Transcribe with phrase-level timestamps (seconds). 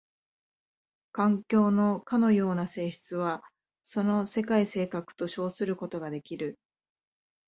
[1.11, 3.43] 環境のかような性質は
[3.83, 6.57] その世界性格と称することができる。